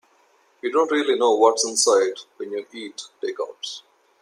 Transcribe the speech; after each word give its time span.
You 0.63 0.71
don't 0.71 0.89
really 0.89 1.15
know 1.15 1.35
what's 1.35 1.63
inside 1.63 2.15
when 2.37 2.49
you 2.53 2.65
eat 2.73 3.03
takeouts. 3.23 3.83